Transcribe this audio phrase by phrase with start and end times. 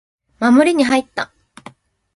[0.39, 1.31] 守りに入った